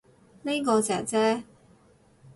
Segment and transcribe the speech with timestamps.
[0.41, 1.43] 呢個姐姐